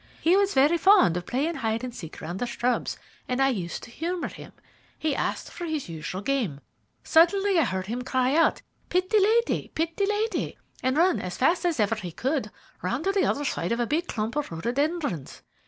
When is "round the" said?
2.21-2.47